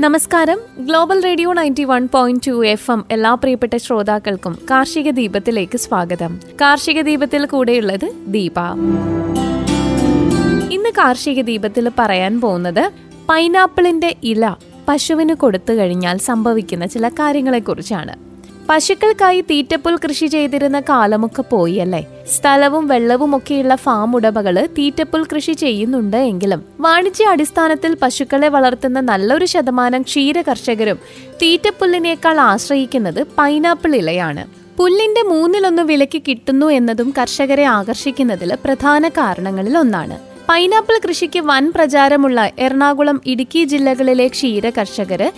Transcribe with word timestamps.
നമസ്കാരം. 0.00 0.58
Global 0.78 1.24
radio 1.24 1.52
ninety 1.52 1.84
one 1.84 2.08
point 2.12 2.42
two 2.46 2.66
F 2.66 2.90
M 2.90 3.04
എല്ലാ 3.10 3.34
പ്രിയപ്പെട്ട 3.34 3.76
ശ്രോതാക്കൾക്കും 3.76 4.58
കാർഷിക 4.70 5.10
ദീപത്തിലേക്ക് 5.10 5.78
സ്വാഗതം. 5.78 6.40
കാർഷിക 6.60 7.00
ദീപത്തിൽ 7.00 7.46
കൂടെയുള്ളത് 7.46 8.12
ദീപ. 8.26 8.58
ഇന്ന് 10.70 10.90
കാർഷിക 10.90 11.42
ദീപത്തിൽ 11.42 11.92
പറയാൻ 11.98 12.40
പോകുന്നത് 12.40 12.90
പൈനാപ്പിളിന്റെ 13.30 14.16
ഇല 14.24 14.54
പശുവിന് 14.88 15.34
കൊടുത്തു 15.34 15.72
കഴിഞ്ഞാൽ 15.72 16.18
സംഭവിക്കുന്ന 16.18 16.86
ചില 16.86 17.08
കാര്യങ്ങളെക്കുറിച്ചാണ്. 17.08 18.29
പശുക്കൾക്കായി 18.70 19.40
തീറ്റപ്പുൽ 19.40 19.96
കൃഷി 19.96 20.26
ചെയ്തിരുന്ന 20.26 20.80
കാലമൊക്കെ 20.80 21.42
പോയി 21.42 21.74
അല്ലേ? 21.74 22.06
സ്ഥലവും 22.36 22.88
വെള്ളവും 22.88 23.36
ഒക്കെയുള്ള 23.36 23.74
ഫാം 23.74 24.16
ഉടമകൾ 24.16 24.66
തീറ്റപ്പുൽ 24.66 25.24
കൃഷി 25.24 25.52
ചെയ്യുന്നുണ്ട് 25.52 26.16
എങ്കിലും 26.16 26.64
വാണിജ്യ 26.80 27.24
അടിസ്ഥാനത്തിൽ 27.24 27.96
പശുക്കളെ 28.02 28.48
വളർത്തുന്ന 28.48 29.00
നല്ലൊരു 29.00 29.44
ശതമാനം 29.44 30.02
ക്ഷീര 30.02 30.42
കർഷകരും 30.42 30.98
തീറ്റപ്പുല്ലിനേക്കാൾ 31.42 32.40
ആശ്രയിക്കുന്നത് 32.40 33.26
പൈനാപ്പിൾ 33.38 33.96
ഇലയാണ്. 33.96 34.46
പുല്ലിന്റെ 34.78 35.22
മൂന്നിലൊന്ന് 35.22 35.82
വിലയ്ക്ക് 35.82 36.22
കിട്ടുന്നു 36.28 36.66
എന്നതും 36.66 37.14
കർഷകരെ 37.18 37.64
ആകർഷിക്കുന്നതിൽ 37.64 38.58
പ്രധാന 38.64 39.08
കാരണങ്ങളിൽ 39.08 39.78
ഒന്നാണ്. 39.78 40.29
പൈനാപ്പിൾ 40.50 40.96
കൃഷിക്ക് 41.02 41.40
വൻ 41.48 41.64
പ്രചാരമുള്ള 41.74 42.38
എറണാകുളം 42.58 43.18
ഇടുക്കി 43.32 43.60
ജില്ലകളിലെ 43.64 44.26
ക്ഷീര 44.28 44.70
കർഷകര് 44.78 45.28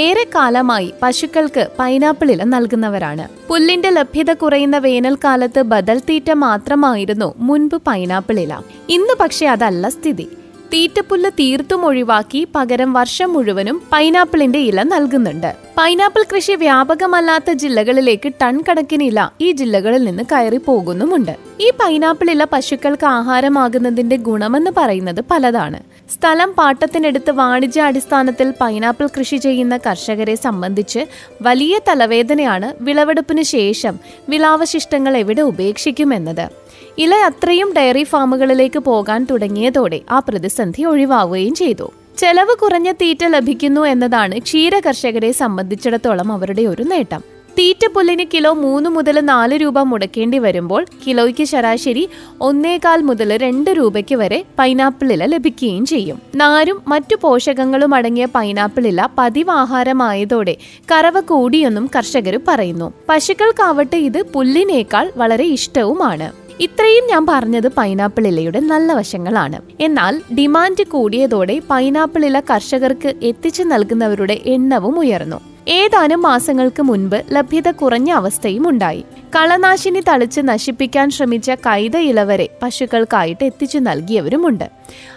ഏറെ 0.00 0.24
കാലമായി 0.34 0.88
പശുക്കൾക്ക് 1.02 1.64
പൈനാപ്പിൾ 1.78 2.30
ഇല 2.34 2.44
നൽകുന്നവരാണ്. 2.54 3.24
പുല്ലിന്റെ 3.48 3.90
ലഭ്യത 3.90 4.32
കുറയുന്ന 4.32 4.78
വേനൽക്കാലത്ത് 4.78 5.62
ബദൽ 5.72 6.00
തീറ്റ 6.10 6.30
മാത്രമായിരുന്നു 6.46 7.28
മുൻപ് 7.48 7.76
പൈനാപ്പിൾ 7.88 8.38
ഇല 8.44 8.60
ഇന്ന് 8.88 9.16
പക്ഷേ 9.20 9.48
അതല്ല 9.54 9.88
സ്ഥിതി. 9.88 10.28
തീറ്റപ്പുല്ല് 10.72 11.30
തീർത്തും 11.30 11.84
ഒഴിവാക്കി 11.84 12.48
പകരം 12.54 12.92
വർഷം 12.92 13.32
മുഴുവനും 13.32 13.82
പൈനാപ്പിളിന്റെ 13.92 14.58
ഇല 14.58 14.82
നൽകുന്നുണ്ട്. 14.82 15.54
പൈനാപ്പിൾ 15.78 16.22
കൃഷി 16.22 16.52
വ്യാപകമല്ലാത്ത 16.52 17.50
ജില്ലകളിലേക്ക് 17.52 18.32
ടൺ 18.42 18.60
കണക്കിന് 18.68 19.02
ഇല 19.02 19.28
ഈ 19.40 19.52
ജില്ലകളിൽ 19.52 20.04
നിന്ന് 20.04 20.22
കയറി 20.22 20.56
പോകുന്നുമുണ്ട്. 20.56 21.36
ഈ 21.60 21.70
പൈനാപ്പിൾ 21.70 22.30
ഇല 22.30 22.44
പശുക്കൾക്ക് 22.44 23.06
ആഹാരമാകുന്നതിന്റെ 23.06 24.16
ഗുണമെന്ന് 24.16 24.70
പറയുന്നത് 24.76 25.24
പലതാണ്. 25.30 25.80
സ്ഥലം 26.10 26.52
പാട്ടത്തിനെടുത്ത് 26.58 27.30
വാണിജ്യ 27.30 27.80
അടിസ്ഥാനത്തിൽ 27.80 28.54
പൈനാപ്പിൾ 28.60 29.06
കൃഷി 29.06 29.36
ചെയ്യുന്ന 29.36 29.76
കർഷകരെ 29.76 30.34
സംബന്ധിച്ച് 30.34 31.06
വലിയ 31.42 31.80
തലവേദനയാണ് 31.88 32.72
വിളവെടുപ്പിന് 32.80 33.42
ശേഷം 33.42 33.98
വിളാവശിഷ്ടങ്ങൾ 34.28 35.16
എവിടെ 35.16 35.42
ഉപേക്ഷിക്കുമെന്നത്. 35.42 36.69
ഇല 36.98 37.14
അത്രയും 37.14 37.74
ഡയറി 37.76 38.04
ഫാമുകളിലേക്ക് 38.04 38.78
പോകാൻ 38.78 39.26
തുടങ്ങിയതോടെ 39.30 40.00
ആ 40.10 40.18
പ്രതിസന്ധി 40.18 40.84
ഒഴിവാവുകയും 40.84 41.54
ചെയ്തു. 41.54 41.92
ചെലവ് 42.18 42.56
കുറഞ്ഞ 42.56 42.92
തീറ്റ 42.92 43.24
ലഭിക്കുന്നു 43.24 43.80
എന്നതാണ് 43.80 44.38
ക്ഷീര 44.38 44.78
കർഷകരെ 44.78 45.32
സംബന്ധിച്ചിടത്തോളം 45.32 46.32
അവരുടെ 46.32 46.62
ഒരു 46.62 46.82
നേട്ടം. 46.82 47.20
തീറ്റ 47.58 47.86
പുല്ലിന് 47.94 48.24
കിലോ 48.34 48.52
മൂന്ന് 48.52 48.90
മുതൽ 48.90 49.20
നാല് 49.20 49.54
രൂപ 49.54 49.78
മുടക്കേണ്ടി 49.78 50.38
വരുമ്പോൾ 50.38 50.86
കിലോയ്ക്ക് 51.06 51.44
ശരാശരി 51.44 52.08
ഒന്നേകാൽ 52.40 53.02
മുതൽ 53.02 53.36
രണ്ട് 53.36 53.70
രൂപയ്ക്ക് 53.70 54.14
വരെ 54.14 54.44
പൈനാപ്പിൾ 54.58 55.12
ഇല 55.12 55.24
ലഭിക്കുകയും 55.24 55.86
ചെയ്യും. 55.86 56.22
നാരും 56.34 56.82
മറ്റു 56.88 57.16
പോഷകങ്ങളും 57.22 57.94
അടങ്ങിയ 57.94 58.24
പൈനാപ്പിൾ 58.24 58.86
ഇല 58.86 59.08
പതിവ് 59.18 59.50
ആഹാരമായതോടെ 59.50 60.56
കറവ 60.92 61.20
കൂടിയെന്നും 61.20 61.90
കർഷകർ 61.96 62.40
പറയുന്നു. 62.48 62.92
പശുക്കൾക്കാവട്ടെ 63.08 63.96
ഇത് 63.96 64.22
പുല്ലിനേക്കാൾ 64.22 65.12
വളരെ 65.16 65.44
ഇഷ്ടവുമാണ്. 65.44 66.49
ഇത്രയും 66.60 67.04
ഞാൻ 67.10 67.26
പറഞ്ഞത് 67.26 67.68
പൈനാപ്പിൾ 67.76 68.26
ഇലയുടെ 68.26 68.60
നല്ല 68.60 68.92
വശങ്ങളാണ്. 68.92 69.58
എന്നാൽ 69.80 70.14
ഡിമാൻഡ് 70.38 70.84
കൂടിയതോടെ 70.86 71.60
പൈനാപ്പിൾ 71.70 72.24
ഇല 72.24 72.40
കർഷകർക്ക് 72.40 73.14
എത്തിച്ചു 73.22 73.62
നൽകുന്നവരുടെ 73.62 74.36
എണ്ണവും 74.46 74.98
ഉയർന്നു. 74.98 75.38
ഏതാനും 75.68 76.22
മാസങ്ങൾക്ക് 76.22 76.82
മുൻപ് 76.82 77.16
ലഭ്യത 77.32 77.70
കുറഞ്ഞ 77.70 78.10
അവസ്ഥയും 78.10 78.68
ഉണ്ടായി. 78.68 79.04
കളനാശിനി 79.36 80.00
തളിച്ച് 80.08 80.40
നശിപ്പിക്കാൻ 80.40 81.10
ശ്രമിച്ച 81.10 81.50
കൈത 81.50 81.96
ഇലവരെ 81.96 82.48
പശുക്കൾക്കായിട്ട് 82.62 83.44
എത്തിച്ചു 83.44 83.78
നൽകിയവരുമുണ്ട്. 83.78 84.66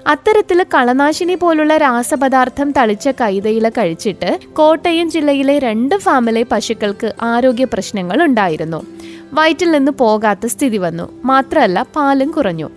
അത്തരത്തിൽ 0.07 0.65
കളനാശിനി 0.75 1.35
പോലുള്ള 1.35 1.77
രാസപദാർത്ഥം 1.77 2.71
തളിച്ച 2.71 3.07
കൈതയില 3.21 3.69
കഴിച്ചിട്ട് 3.69 4.39
കോട്ടയം 4.53 5.09
ജില്ലയിലെ 5.09 5.59
രണ്ട് 5.59 5.95
ഫാമിലെ 5.95 6.45
പശുക്കൾക്ക് 6.51 7.11
ആരോഗ്യ 7.21 7.67
പ്രശ്നങ്ങൾ 7.73 8.23
ഉണ്ടായിരുന്നു. 8.23 8.81
വയറ്റിൽ 9.33 9.71
നിന്ന് 9.71 9.91
പോകാത്ത 9.91 10.45
സ്ഥിതി 10.45 10.77
വന്നു. 10.77 11.21
മാത്രമല്ല 11.25 11.87
പാലും 11.95 12.31
കുറഞ്ഞു. 12.31 12.69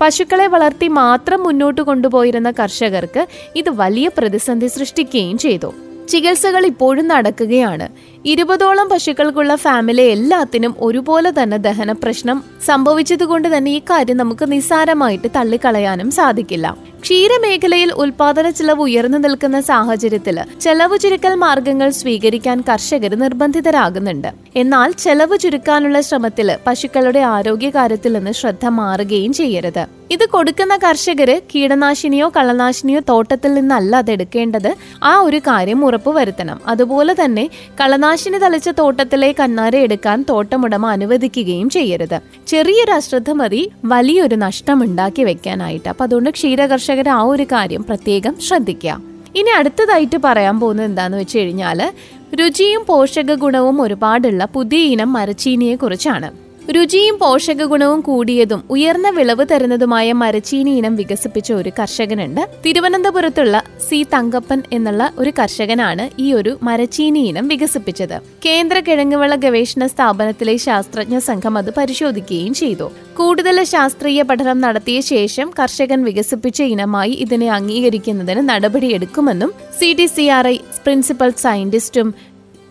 പശുക്കളെ 0.00 0.46
വളർത്തി 0.46 0.88
മാത്രം 0.88 1.44
മുന്നോട്ട് 1.44 1.80
കൊണ്ടുപോയിരുന്ന 1.80 2.50
കർഷകർക്ക് 2.50 3.26
ഇത് 3.56 3.70
വലിയ 3.70 4.08
പ്രതിസന്ധി 4.18 4.66
സൃഷ്ടിക്കുകയും 4.66 5.38
ചെയ്തു. 5.38 5.72
ചികിത്സകൾ 6.08 6.66
ഇപ്പോഴും 6.66 7.08
നടക്കുകയാണ്. 7.08 7.88
ഇരുപതോളം 8.26 8.88
പശുക്കൾക്കുള്ള 8.88 9.56
ഫാമിലി 9.56 10.02
എല്ലാത്തിനും 10.02 10.74
ഒരുപോലെ 10.78 11.30
തന്നെ 11.30 11.56
ദഹന 11.56 11.92
പ്രശ്നം 11.92 12.44
സംഭവിച്ചതുകൊണ്ട് 12.66 13.56
തന്നെ 13.56 13.70
ഈ 13.70 13.78
കാര്യം 13.78 14.16
നമുക്ക് 14.16 14.52
നിസ്സാരമായിട്ട് 14.52 15.28
തള്ളിക്കളയാനും 15.36 16.10
സാധിക്കില്ല. 16.10 16.76
ക്ഷീരമേഖലയിൽ 17.00 17.92
ഉൽപാദന 17.92 18.50
ചെലവ് 18.50 18.80
ഉയർന്നു 18.80 19.18
നിൽക്കുന്ന 19.18 19.60
സാഹചര്യത്തിൽ 19.60 20.40
ചെലവ് 20.60 20.98
ചുരുക്കൽ 20.98 21.34
മാർഗങ്ങൾ 21.34 21.90
സ്വീകരിക്കാൻ 21.90 22.64
കർഷകർ 22.68 23.14
നിർബന്ധിതരാകുന്നുണ്ട്. 23.14 24.28
എന്നാൽ 24.56 24.92
ചെലവ് 24.92 25.38
ചുരുക്കാനുള്ള 25.38 26.00
ശ്രമത്തിൽ 26.00 26.56
പശുക്കളുടെ 26.66 27.20
ആരോഗ്യകാര്യത്തിൽ 27.20 28.12
നിന്ന് 28.12 28.32
ശ്രദ്ധ 28.32 28.66
മാറുകയും 28.66 29.32
ചെയ്യരുത്. 29.32 29.86
ഇത് 30.10 30.28
കൊടുക്കുന്ന 30.28 30.76
കർഷകര് 30.76 31.40
കീടനാശിനിയോ 31.54 32.32
കളനാശിനിയോ 32.36 33.00
തോട്ടത്തിൽ 33.08 33.54
നിന്നല്ല 33.54 33.96
അത് 33.96 34.10
എടുക്കേണ്ടത് 34.10 34.74
ആ 35.02 35.20
ഒരു 35.20 35.38
കാര്യം 35.38 35.84
ഉറപ്പുവരുത്തണം. 35.84 36.60
അതുപോലെ 36.66 37.14
തന്നെ 37.24 37.50
കളനാശിനി 37.80 38.12
തളിച്ച 38.14 38.68
തോട്ടത്തിലെ 38.68 39.34
കന്നാര 39.40 39.76
എടുക്കാൻ 39.76 40.24
തോട്ടമുടമ 40.30 40.86
അനുവദിക്കുകയും 40.86 41.70
ചെയ്യരുത്. 41.70 42.18
ചെറിയൊരു 42.46 42.90
അശ്രദ്ധ 42.90 43.30
മതി 43.30 43.70
വലിയൊരു 43.84 44.34
നഷ്ടം 44.34 44.82
ഉണ്ടാക്കി 44.82 45.22
വെക്കാനായിട്ട്. 45.22 45.88
അപ്പൊ 45.88 46.04
അതുകൊണ്ട് 46.04 46.30
ക്ഷീരകർഷകർ 46.30 47.08
ആ 47.08 47.22
ഒരു 47.22 47.42
കാര്യം 47.42 47.82
പ്രത്യേകം 47.82 48.36
ശ്രദ്ധിക്കുക. 48.48 49.00
ഇനി 49.36 49.50
അടുത്തതായിട്ട് 49.50 50.16
പറയാൻ 50.24 50.60
പോകുന്നത് 50.60 50.86
എന്താന്ന് 50.86 51.18
വെച്ച് 51.18 51.38
കഴിഞ്ഞാൽ 51.38 51.92
രുചിയും 52.40 52.84
പോഷക 52.86 53.34
ഗുണവും 53.34 53.82
ഒരുപാടുള്ള 53.82 54.44
പുതിയ 54.44 54.78
ഇനം 54.78 55.12
മരച്ചീനിയെ 55.12 55.74
കുറിച്ചാണ് 55.76 56.43
രുചിയും 56.72 57.18
പോഷക 57.18 57.62
ഗുണവും 57.64 58.00
കൂടിയതും 58.00 58.60
ഉയർന്ന 58.70 59.08
വിളവ് 59.10 59.44
തരുന്നതുമായ 59.50 60.12
മരച്ചീനി 60.12 60.70
ഇനം 60.70 60.96
വികസിപ്പിച്ച 60.96 61.52
ഒരു 61.52 61.70
കർഷകനുണ്ട്. 61.78 62.40
തിരുവനന്തപുരത്തുള്ള 62.64 63.62
സി 63.88 64.06
തങ്കപ്പൻ 64.14 64.62
എന്നുള്ള 64.72 65.10
ഒരു 65.18 65.32
കർഷകനാണ് 65.38 66.10
ഈ 66.18 66.32
ഒരു 66.32 66.58
മരച്ചീനി 66.62 67.22
ഇനം 67.30 67.48
വികസിപ്പിച്ചത്. 67.48 68.16
കേന്ദ്ര 68.46 68.80
കിഴങ്ങുവിള 68.80 69.34
ഗവേഷണ 69.34 69.86
സ്ഥാപനത്തിലെ 69.86 70.56
ശാസ്ത്രജ്ഞ 70.56 71.18
സംഘം 71.18 71.58
അത് 71.58 71.70
പരിശോധിക്കുകയും 71.78 72.54
ചെയ്തു. 72.54 72.88
കൂടുതൽ 73.16 73.64
ശാസ്ത്രീയ 73.64 74.22
പഠനം 74.22 74.60
നടത്തിയ 74.60 75.00
ശേഷം 75.00 75.50
കർഷകൻ 75.60 76.02
വികസിപ്പിച്ച 76.04 76.62
ഇനമായി 76.62 77.10
ഇതിനെ 77.26 77.50
അംഗീകരിക്കുന്നതിന് 77.50 78.48
നടപടിയെടുക്കുമെന്നും 78.48 79.52
C 79.80 79.90
D 80.00 80.06
C 80.06 80.26
R 80.38 80.48
I 80.48 80.56
principal 80.84 81.30
സയന്റിസ്റ്റും 81.44 82.14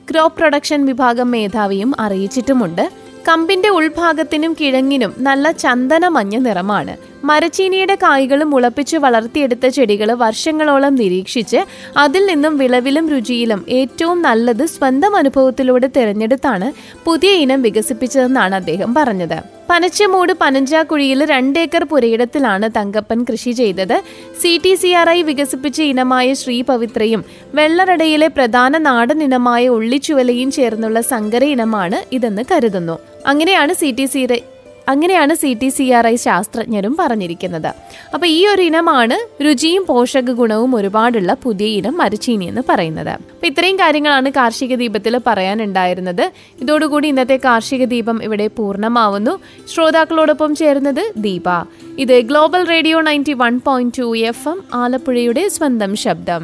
crop 0.09 0.37
production 0.37 0.85
വിഭാഗം 0.85 1.31
മേധാവിയും 1.31 1.91
അറിയിച്ചിട്ടുമുണ്ട്. 1.99 2.85
കമ്പിന്റെ 3.27 3.69
ഉൾഭാഗത്തിനും 3.69 4.53
കിഴങ്ങിനും 4.59 5.11
നല്ല 5.17 5.51
ചന്ദന 5.51 6.07
മഞ്ഞ 6.07 6.37
നിറമാണ്. 6.37 7.12
മരച്ചീനിയുടെ 7.23 7.95
കായ്കൾ 7.95 8.43
മുളപ്പിച്ച് 8.43 8.97
വളർത്തിയെടുത്ത 8.97 9.65
ചെടികൾ 9.67 10.11
വർഷങ്ങളോളം 10.23 10.95
നിരീക്ഷിച്ച് 10.95 11.59
അതിൽ 11.97 12.23
നിന്നും 12.25 12.57
വിളവിലും 12.57 13.05
രുചിയിലും 13.13 13.65
ഏറ്റവും 13.79 14.21
നല്ലത് 14.21 14.65
സ്വന്തം 14.65 15.15
അനുഭവത്തിലൂടെ 15.15 15.87
തിരഞ്ഞെടുത്താണ് 15.97 16.69
പുതിയ 17.05 17.31
ഇനം 17.43 17.61
വികസിപ്പിച്ചതെന്നാണ് 17.61 18.55
അദ്ദേഹം 18.55 18.93
പറഞ്ഞത്. 18.93 19.37
പനച്ചമൂട് 19.69 20.33
പനഞ്ചാക്കുഴിയിൽ 20.41 21.19
രണ്ടേക്കർ 21.25 21.83
പുരയിടത്തിലാണ് 21.83 22.69
തങ്കപ്പൻ 22.77 23.19
കൃഷി 23.29 23.51
ചെയ്തത്. 23.51 23.95
C 24.41 24.51
T 24.63 24.73
C 24.75 24.89
R 25.01 25.09
I 25.09 25.21
വികസിപ്പിച്ച 25.21 25.81
ഇനമായ 25.81 26.33
ശ്രീപവിത്രയും 26.33 27.23
വെള്ളറടയിലെ 27.55 28.27
പ്രധാന 28.27 28.77
നാടൻ 28.77 29.23
ഇനമായ 29.23 29.69
ഉള്ളിച്ചുവലയും 29.69 30.51
ചേർന്നുള്ള 30.51 31.01
സങ്കര 31.13 31.43
ഇനമാണ് 31.55 31.99
ഇതെന്ന് 32.15 32.45
കരുതുന്നു. 32.51 32.97
അങ്ങനെയാണ് 33.25 33.73
സി 33.73 33.91
ടി 33.99 34.05
സി 34.05 34.23
അങ്ങനെയാണ് 34.87 35.35
C 35.35 35.53
T 35.53 35.69
C 35.69 35.91
R 35.91 36.07
I 36.07 36.15
ശാസ്ത്രജ്ഞരും 36.15 36.97
പറഞ്ഞിരിക്കുന്നത്. 36.99 37.67
അപ്പോൾ 38.13 38.27
ഈ 38.27 38.47
ഒരു 38.47 38.61
ഇനമാണ് 38.61 39.43
രുചിയും 39.43 39.85
പോഷക 39.85 40.31
ഗുണവും 40.31 40.75
ഒരുപാടുള്ള 40.75 41.33
പുതിയ 41.33 41.67
ഇനം 41.67 41.97
മരച്ചീനി 41.97 42.45
എന്ന് 42.45 42.61
പറയുന്നത്. 42.69 43.09
അപ്പോൾ 43.09 43.47
ഇത്രയും 43.47 43.79
കാര്യങ്ങളാണ് 43.79 44.29
കാർഷിക 44.29 44.75
ദീപത്തിൽ 44.75 45.19
പറയാനുണ്ടായിരുന്നത്. 45.27 46.31
ഇതോടുകൂടി 46.61 47.07
ഇന്നത്തെ 47.07 47.37
കാർഷിക 47.37 47.85
ദീപം 47.85 48.23
ഇവിടെ 48.23 48.47
പൂർണമാവുന്നു. 48.47 49.39
ശ്രോതാക്കളോടൊപ്പം 49.73 50.55
ചേർന്നത് 50.55 51.13
ദീപ. 51.17 51.49
ഇത് 51.99 52.19
global 52.21 52.65
radio 52.65 53.01
ninety 53.01 53.33
one 53.33 53.61
point 53.65 53.97
two 53.99 54.15
F 54.15 54.49
M 54.49 54.63
ആലപ്പുഴയുടെ 54.73 55.47
സ്വന്തം 55.47 55.95
ശബ്ദം. 55.95 56.43